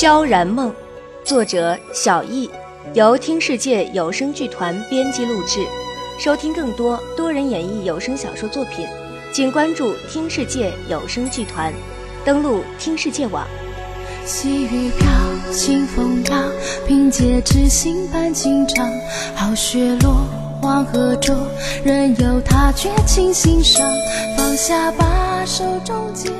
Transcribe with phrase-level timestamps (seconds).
[0.00, 0.72] 萧然梦，
[1.22, 2.48] 作者小易，
[2.94, 5.60] 由听世界有声剧团编辑录制。
[6.18, 8.88] 收听更多多人演绎有声小说作品，
[9.30, 11.70] 请关注听世界有声剧团，
[12.24, 13.46] 登录听世界网。
[14.24, 16.44] 细雨飘，清风摇，
[16.86, 18.90] 凭借痴心伴情长。
[19.34, 20.24] 好雪落，
[20.62, 21.36] 黄河浊，
[21.84, 23.86] 任由他绝情心伤。
[24.34, 26.32] 放下吧，手中剑，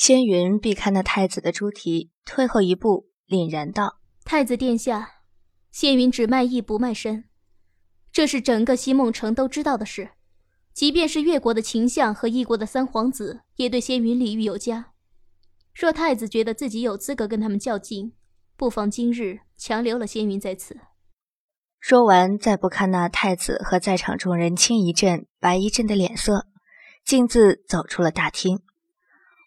[0.00, 5.06] 仙云避开那太子的猪蹄，退后一步，凛然道：“太子殿下，
[5.70, 7.24] 仙云只卖艺不卖身。”
[8.10, 10.12] 这是整个西梦城都知道的事，
[10.72, 14.92] 即便是越国的秦相和异国的三皇子，也对仙云礼遇有加。
[15.74, 18.14] 若太子觉得自己有资格跟他们较劲，
[18.56, 20.78] 不妨今日强留了仙云在此。
[21.78, 26.46] 说完，再不看那太子和在场众人青一阵白一阵的脸色，
[27.04, 28.62] 径自走出了大厅。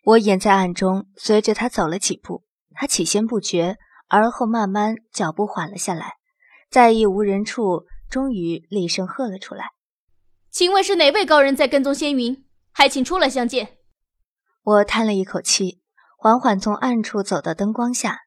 [0.04, 2.44] 我隐在暗中，随着他走了几步。
[2.76, 6.14] 他起先不觉，而后慢慢脚步缓了下来，
[6.70, 7.86] 在一无人处。
[8.10, 9.72] 终于厉声喝了出来
[10.52, 12.46] ：“请问是哪位高人在跟踪仙云？
[12.72, 13.78] 还请出来相见。”
[14.62, 15.82] 我叹了一口气，
[16.16, 18.20] 缓缓从暗处走到灯光下，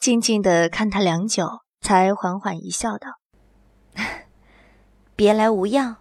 [0.00, 1.46] 静静的看他良久，
[1.82, 3.08] 才缓缓一笑，道
[5.14, 5.96] ：“别来无恙。”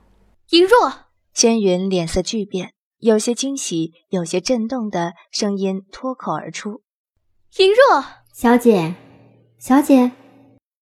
[0.52, 2.75] 尹若，仙云脸色巨变，
[3.06, 6.82] 有些惊喜，有些震动的声音脱口而出
[7.60, 8.04] ：“尹若，
[8.34, 8.96] 小姐，
[9.60, 10.12] 小姐。”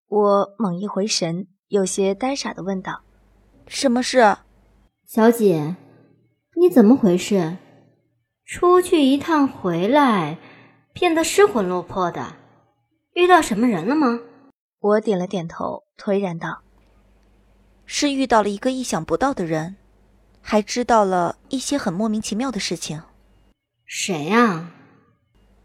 [0.08, 1.48] 我猛一回神。
[1.68, 3.02] 有些呆傻的问道
[3.68, 4.38] ：“什么事？
[5.06, 5.76] 小姐，
[6.56, 7.58] 你怎么回事？
[8.46, 10.38] 出去一趟回来，
[10.94, 12.38] 变得失魂落魄的，
[13.16, 14.22] 遇到什么人了吗？”
[14.80, 16.62] 我点了点头，颓然道
[17.86, 19.76] ：“是遇到了一个意想不到的人，
[20.44, 23.02] 还知道了一些很莫名其妙的事情。”
[23.88, 24.72] 谁呀？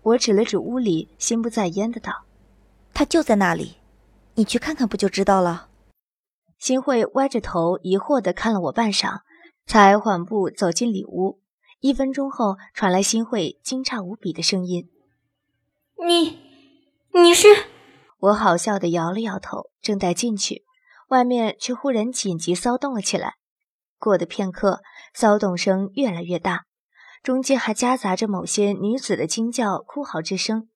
[0.03, 2.25] 我指了指屋里，心不在焉的道
[2.95, 3.77] ：“他就在那里，
[4.37, 5.69] 你去看看不就知道了。”
[6.59, 9.21] 新慧歪着头，疑惑的看了我半晌，
[9.67, 11.41] 才缓步走进里屋。
[11.81, 14.91] 一分钟后，传来新慧惊诧无比的声音
[16.05, 16.39] ：“你，
[17.15, 17.47] 你是？”
[18.19, 20.65] 我好笑的摇了摇头，正待进去，
[21.09, 23.38] 外面却忽然紧急骚动了起来。
[23.99, 24.81] 过的片刻，
[25.13, 26.65] 骚动声越来越大，
[27.23, 30.69] 中间还夹杂着某些女子的惊叫、哭嚎之声。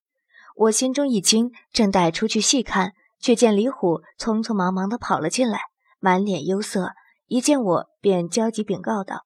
[0.55, 5.59] 我心中一惊，正待出去细看，却见李虎匆匆忙忙地跑了进来。
[5.99, 6.91] 满脸忧色，
[7.27, 9.25] 一见我便焦急禀告道：“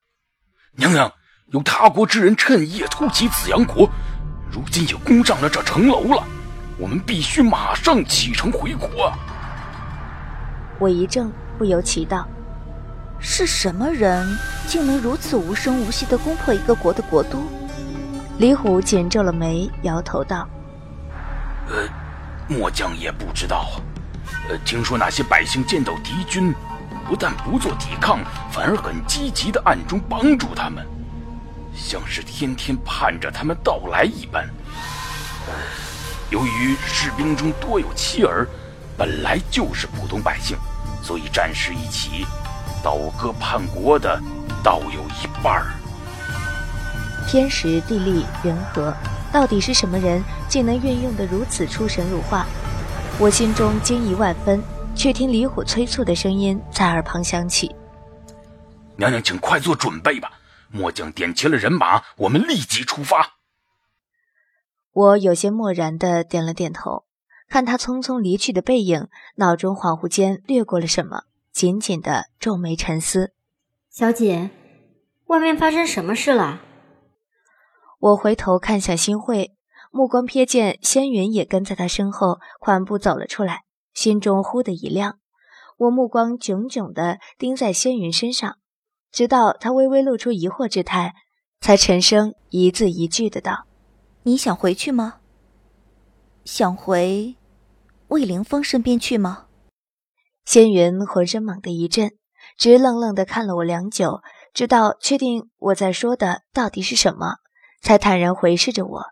[0.78, 1.12] 娘娘，
[1.47, 3.90] 有他国之人趁夜突袭紫阳国，
[4.52, 6.24] 如今也攻占了这城楼了，
[6.80, 9.12] 我们必须马上启程回国。”
[10.80, 12.28] 我一怔，不由奇道
[13.20, 17.44] ：“是什么人，竟能如此无声无息地攻破一个国的国都？”
[18.38, 20.48] 李虎紧皱了眉，摇头道
[21.70, 21.88] ：“呃，
[22.48, 23.82] 末将也不知道。”
[24.50, 26.54] 呃，听说那些百姓见到敌军，
[27.08, 28.20] 不但不做抵抗，
[28.52, 30.86] 反而很积极的暗中帮助他们，
[31.76, 34.48] 像是天天盼着他们到来一般。
[36.30, 38.48] 由于士兵中多有妻儿，
[38.98, 40.58] 本来就是普通百姓，
[41.02, 42.26] 所以战事一起，
[42.84, 44.22] 倒戈叛国的
[44.64, 45.68] 倒有一半儿。
[47.28, 48.94] 天时地利人和，
[49.34, 52.46] 到底是什么人，竟能运用的如此出神入化？
[53.20, 54.64] 我心中惊疑万分，
[54.96, 57.76] 却听李虎催促的声音在耳旁响起
[58.96, 60.32] ：“娘娘，请快做准备吧，
[60.72, 63.38] 末将点齐了人马，我们立即出发。”
[64.94, 67.04] 我有些漠然的点了点头，
[67.50, 71.24] 看他匆匆离去的背影，脑中恍惚间掠过了什么，
[71.57, 73.34] 紧紧的皱眉沉思。
[73.90, 74.51] 小姐，
[75.25, 76.62] 外面发生什么事了？
[77.97, 79.56] 我回头看向新慧。
[79.90, 83.63] 目光瞥见仙云也跟在他身后，缓步走了出来，
[83.95, 85.18] 心中忽的一亮。
[85.78, 88.60] 我目光炯炯的盯在仙云身上，
[89.12, 91.15] 直到他微微露出疑惑之态，
[91.60, 93.65] 才沉声一字一句的道
[94.21, 95.15] ：“你想回去吗？
[96.45, 97.36] 想回
[98.10, 99.45] 魏凌风身边去吗？”
[100.48, 102.14] 仙云浑身猛地一震，
[102.58, 104.22] 直愣愣地看了我良久，
[104.54, 107.36] 直到确定我在说的到底是什么，
[107.82, 109.04] 才坦然回视着我。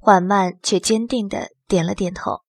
[0.00, 2.40] 缓慢却坚定地点了点头，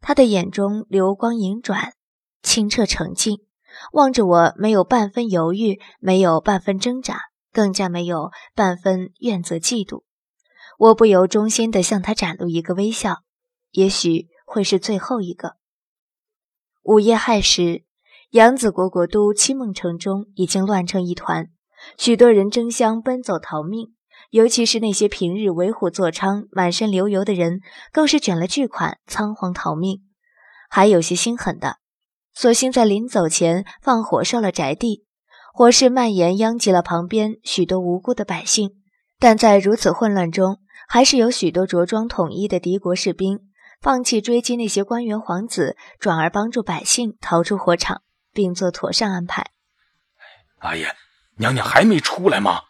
[0.00, 1.94] 他的眼中流光盈转，
[2.40, 3.38] 清澈澄净，
[3.90, 7.22] 望着我没有半分犹豫，没有半分挣扎，
[7.52, 10.04] 更加没有半分怨责嫉妒。
[10.78, 13.22] 我不由衷心地向他展露一个微笑，
[13.72, 15.56] 也许会是最后一个。
[16.86, 17.82] 午夜亥时，
[18.30, 21.48] 扬子国国都七梦城中已经乱成一团，
[21.98, 23.88] 许多人争相奔走逃命。
[24.30, 27.60] 尤其是那些平日为虎作伥、满身流油的人，
[27.92, 30.02] 更是卷了巨款，仓皇逃命。
[30.70, 31.78] 还有些心狠的，
[32.32, 35.04] 索性在临走前放火烧了宅地，
[35.52, 38.70] 火势蔓延，殃及了旁边许多无辜的百姓。
[39.18, 40.58] 但在如此混乱中，
[40.88, 43.40] 还是有许多着装统一的敌国士兵，
[43.86, 48.02] 放弃追击那些官员皇子，转而帮助百姓逃出火场，
[48.32, 49.52] 并做妥善安排。
[50.58, 50.92] 阿爷，
[51.36, 52.62] 娘娘还没出来吗？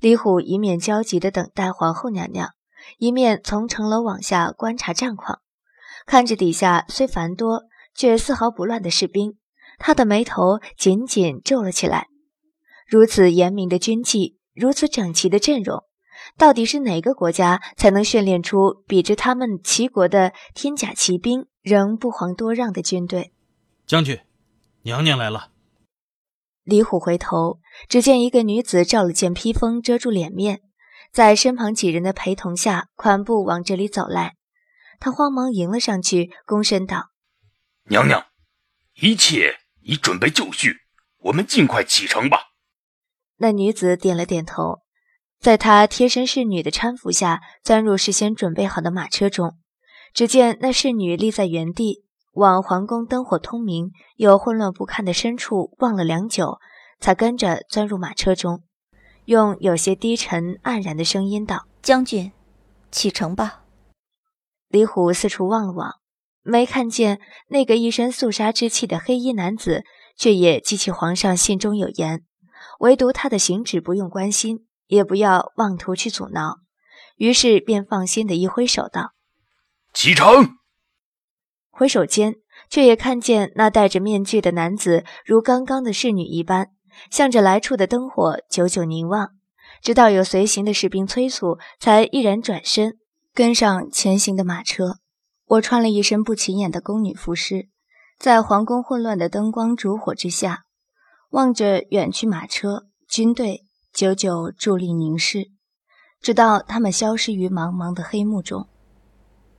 [0.00, 2.52] 李虎一面焦急地等待皇后娘娘，
[2.96, 5.42] 一面从城楼往下观察战况，
[6.06, 7.64] 看着底下虽繁多
[7.94, 9.36] 却丝毫不乱的士兵，
[9.76, 12.06] 他的眉头紧紧皱了起来。
[12.88, 15.84] 如此严明的军纪，如此整齐的阵容，
[16.36, 23.32] 到底是哪个国家才能训练出比之他们齐国的天甲骑兵仍不遑多让的军队？
[23.86, 24.20] 将军，
[24.82, 25.50] 娘娘来了。
[26.64, 30.62] 李虎回头，只见一个女子罩了件披风遮住脸面，
[31.12, 34.34] 在身旁几人的陪同下，款步往这里走来。
[34.98, 37.10] 他慌忙迎了上去，躬身道
[37.88, 38.26] ：“娘娘，
[38.94, 40.78] 一切已准备就绪，
[41.18, 42.38] 我们尽快启程吧。”
[43.38, 44.80] 那女子点了点头，
[45.46, 49.54] 在他贴身侍女的搀扶下，钻入事先准备好的马车中。
[50.12, 52.02] 只见那侍女立在原地。
[52.32, 56.58] 往皇宫灯火通明又混乱不堪的深处望了良久，
[56.98, 58.64] 才跟着钻入马车中，
[59.26, 62.32] 用有些低沉黯然的声音道：“将军，
[62.90, 63.62] 启程吧。”
[64.66, 65.92] 李虎四处望了望，
[66.42, 67.20] 没看见
[67.50, 69.84] 那个一身肃杀之气的黑衣男子，
[70.16, 72.24] 却也记起皇上信中有言，
[72.80, 76.58] 唯独他的行止不用关心，也不要妄图去阻挠，
[77.16, 79.12] 于是便放心的一挥手道
[79.92, 80.56] ：“启程。”
[81.70, 82.36] 回首间，
[82.70, 86.70] 却也看见那戴着面具的男子如刚刚的侍女一般，
[87.10, 89.32] 向着来处的灯火久久凝望，
[89.82, 92.96] 直到有随行的士兵催促，才毅然转身
[93.34, 95.00] 跟上前行的马车。
[95.44, 97.68] 我穿了一身不起眼的宫女服饰，
[98.18, 100.64] 在皇宫混乱的灯光烛火之下，
[101.28, 103.65] 望着远去马车、军队，
[103.96, 105.48] 久久伫立凝视，
[106.20, 108.68] 直到他们消失于茫茫的黑幕中。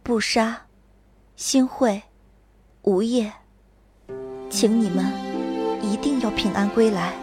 [0.04, 0.68] 不杀。
[1.36, 2.04] 新会，
[2.84, 3.34] 吴业，
[4.48, 5.12] 请你们
[5.82, 7.16] 一定要平安归来。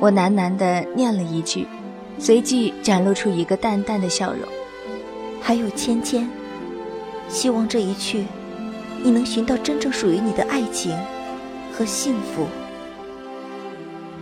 [0.00, 1.66] 我喃喃地念了一句，
[2.18, 4.46] 随即展露出一个淡淡的笑容。
[5.40, 6.28] 还有芊芊，
[7.30, 8.26] 希望这一去，
[9.02, 10.94] 你能寻到真正属于你的爱情
[11.72, 12.46] 和幸福。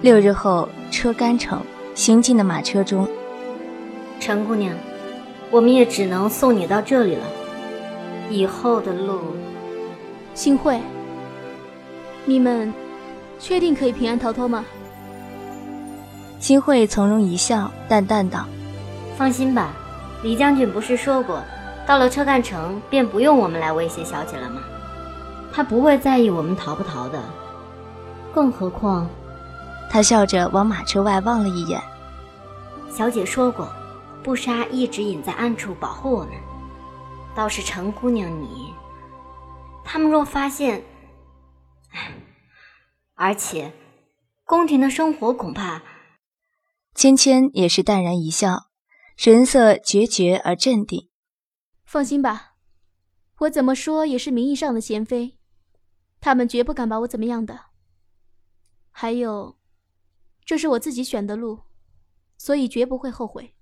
[0.02, 1.62] 六日后，车干城，
[1.94, 3.08] 行进的马车中，
[4.19, 4.75] 陈姑娘，
[5.49, 7.25] 我们也只能送你到这里了。
[8.28, 9.20] 以后的路，
[10.34, 10.81] 新会，
[12.25, 12.75] 你们
[13.38, 14.64] 确定可以平安逃脱吗？
[16.40, 18.44] 新会从容一笑，淡淡道
[19.16, 19.70] ：“放心吧，
[20.25, 21.40] 李将军不是说过，
[21.87, 24.62] 到了车干城便不用我们来威胁小姐了吗？
[25.52, 27.20] 他不会在意我们逃不逃的。
[28.34, 29.08] 更何况，
[29.93, 31.79] 他笑着往马车外望了一眼。
[32.91, 33.71] 小姐说过，
[34.25, 36.33] 布莎一直隐在暗处保护我们。”
[37.37, 38.73] 倒是陈姑娘你，
[39.85, 40.83] 他们若发现，
[43.15, 43.73] 而且
[44.44, 45.82] 宫廷的生活恐怕……
[46.94, 48.70] 芊芊也是淡然一笑，
[49.17, 51.11] 神色决绝而镇定。
[51.84, 52.53] 放心吧，
[53.41, 55.39] 我怎么说也是名义上的贤妃，
[56.20, 57.61] 他们绝不敢把我怎么样的。
[58.91, 59.56] 还有，
[60.44, 61.61] 这是我自己选的路，
[62.37, 63.55] 所以绝不会后悔，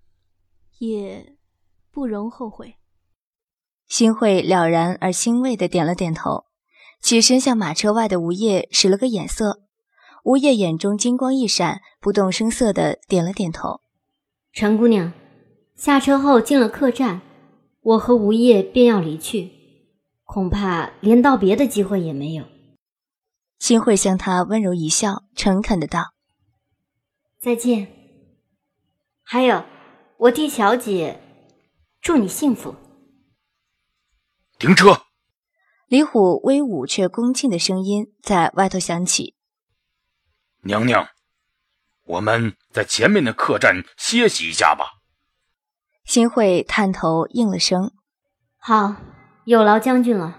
[0.79, 1.37] 也
[1.91, 2.77] 不容后悔。
[3.87, 6.45] 新慧了然而欣慰的点了点头，
[7.01, 9.63] 起身向马车外的吴业使了个眼色。
[10.23, 13.81] 吴业眼中金光一闪，不动声色的点了点头。
[14.53, 15.13] 陈姑娘，
[15.75, 17.21] 下车后进了客栈，
[17.81, 19.51] 我和吴业便要离去，
[20.25, 22.45] 恐怕连道别的机会也没有。
[23.59, 26.13] 新慧向他温柔一笑，诚恳的道
[27.41, 27.89] ：“再见。
[29.23, 29.65] 还有，
[30.19, 31.21] 我替小姐
[32.03, 32.77] 祝你幸福。”
[34.59, 35.07] 停车！
[35.89, 39.35] 李虎威武却恭敬的声音在外头响起。
[40.65, 41.09] 娘娘，
[42.05, 45.01] 我们在前面的客栈歇息一下吧。
[46.05, 47.93] 新会探头应了声
[48.61, 48.97] ：“好，
[49.45, 50.39] 有劳将军了。”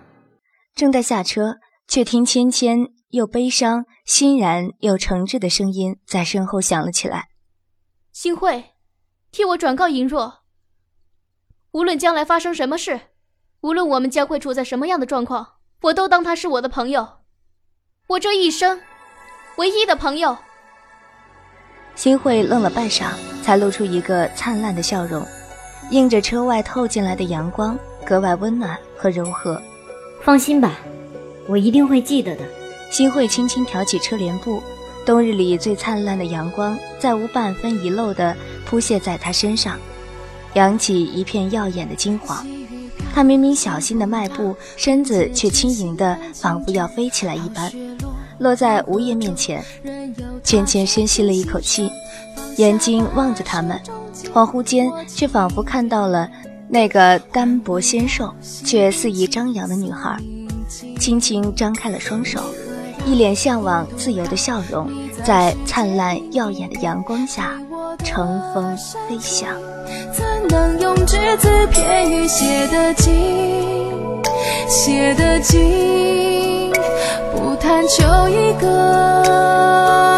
[0.76, 7.30] 正在下车，却听芊芊又悲伤、欣然又诚挚的声音在身后响了起来
[8.12, 8.72] ：“新慧，
[9.32, 10.40] 替我转告银若，
[11.72, 13.00] 无论将来发生什么事。”
[13.62, 15.48] 无论我们将会处在什么样的状况，
[15.84, 17.08] 我都当他是我的朋友，
[18.08, 18.82] 我这一生
[19.58, 20.36] 唯一的朋友。
[21.94, 23.12] 新慧愣了半晌，
[23.44, 25.24] 才露出一个灿烂的笑容，
[25.92, 29.62] 映着车外透进来的阳光，格外温暖和柔和。
[30.24, 30.80] 放心吧，
[31.48, 32.44] 我一定会记得的。
[32.92, 34.62] 新慧轻轻挑起车帘布，
[35.06, 39.80] 冬日里最灿烂的阳光，再无半分遗漏地铺泻在她身上，
[40.56, 42.46] 扬起一片耀眼的金黄。
[43.16, 47.72] 她明明小心的迈步，身子却轻盈的，仿佛要飞起来一般，
[48.40, 49.64] 落在吴叶面前。
[50.44, 51.90] 浅浅深吸了一口气，
[52.58, 53.80] 眼睛望着他们，
[54.34, 56.30] 恍惚间却仿佛看到了
[56.68, 58.34] 那个单薄纤瘦
[58.66, 60.18] 却肆意张扬的女孩，
[61.00, 62.42] 轻轻张开了双手，
[63.06, 64.90] 一脸向往自由的笑容，
[65.24, 67.60] 在灿烂耀眼的阳光下
[68.04, 68.78] 乘风
[69.08, 69.50] 飞翔。
[70.14, 73.14] 怎能用只字片语写得尽，
[74.68, 76.72] 写得尽？
[77.34, 80.11] 不贪求一个。